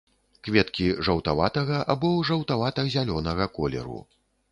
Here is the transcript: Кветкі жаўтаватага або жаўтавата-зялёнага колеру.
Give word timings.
Кветкі 0.45 0.85
жаўтаватага 1.09 1.77
або 1.95 2.09
жаўтавата-зялёнага 2.31 3.47
колеру. 3.59 4.01